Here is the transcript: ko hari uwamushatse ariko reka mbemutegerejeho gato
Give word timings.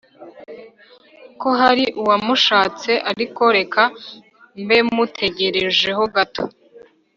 ko 1.39 1.49
hari 1.61 1.85
uwamushatse 2.01 2.91
ariko 3.11 3.43
reka 3.57 3.81
mbemutegerejeho 4.61 6.03
gato 6.15 6.43